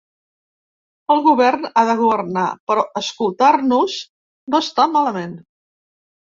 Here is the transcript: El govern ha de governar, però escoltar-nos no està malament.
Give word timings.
El 1.15 1.21
govern 1.27 1.67
ha 1.67 1.83
de 1.91 1.95
governar, 1.99 2.47
però 2.71 2.87
escoltar-nos 3.03 4.01
no 4.11 4.65
està 4.69 4.91
malament. 4.99 5.41